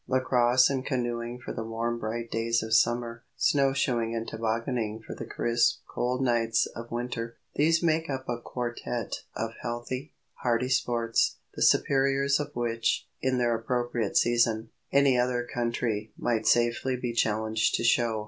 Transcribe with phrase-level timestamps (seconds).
[0.07, 5.13] Lacrosse and canoeing for the warm bright days of summer, snow shoeing and tobogganing for
[5.13, 11.35] the crisp cold nights of winter, these make up a quartette of healthy, hearty sports,
[11.53, 17.75] the superiors of which, in their appropriate season, any other country might safely be challenged
[17.75, 18.19] to show.